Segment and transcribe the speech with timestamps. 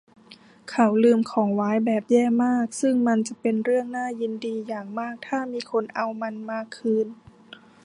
[0.69, 2.95] เขาลืมของไว้แบบแย่มากซึ่ง
[3.27, 7.07] จะเป็นเรื่องน่ายินดีอย่างมากถ้ามีคนเอามันมาคืน